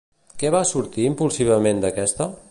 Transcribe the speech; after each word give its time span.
Què 0.43 0.49
va 0.55 0.61
sortir 0.69 1.05
impulsivament 1.09 1.85
d'aquesta? 1.85 2.29